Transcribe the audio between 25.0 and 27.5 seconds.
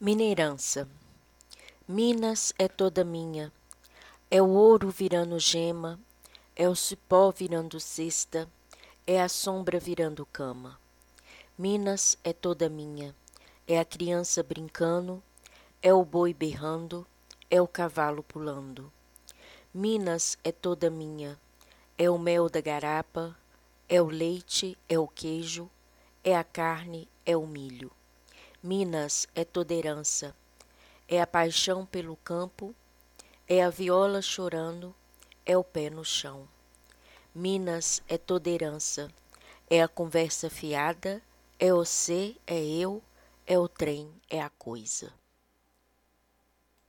queijo, é a carne, é o